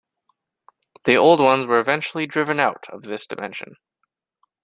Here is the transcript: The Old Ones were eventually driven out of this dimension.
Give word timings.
The 1.03 1.15
Old 1.15 1.39
Ones 1.39 1.67
were 1.67 1.77
eventually 1.77 2.25
driven 2.25 2.59
out 2.59 2.85
of 2.89 3.03
this 3.03 3.27
dimension. 3.27 3.75